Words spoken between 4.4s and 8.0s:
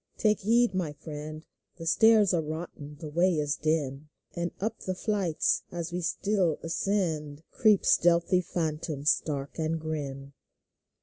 up the flights, as we still ascend. Creep